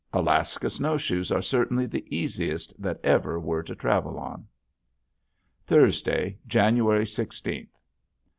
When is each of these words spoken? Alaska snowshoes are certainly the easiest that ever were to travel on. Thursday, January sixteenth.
Alaska 0.13 0.67
snowshoes 0.67 1.29
are 1.31 1.43
certainly 1.43 1.85
the 1.85 2.03
easiest 2.09 2.73
that 2.81 2.99
ever 3.03 3.39
were 3.39 3.61
to 3.61 3.75
travel 3.75 4.17
on. 4.17 4.47
Thursday, 5.67 6.39
January 6.47 7.05
sixteenth. 7.05 7.77